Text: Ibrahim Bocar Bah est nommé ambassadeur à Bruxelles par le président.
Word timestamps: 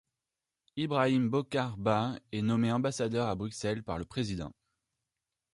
Ibrahim 0.77 1.29
Bocar 1.29 1.77
Bah 1.77 2.15
est 2.31 2.41
nommé 2.41 2.71
ambassadeur 2.71 3.27
à 3.27 3.35
Bruxelles 3.35 3.83
par 3.83 3.99
le 3.99 4.05
président. 4.05 4.51